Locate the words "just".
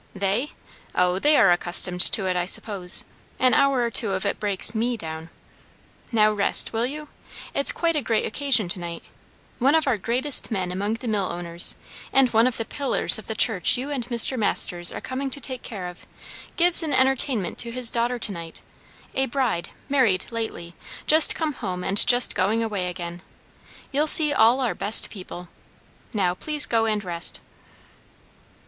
21.05-21.35, 22.07-22.33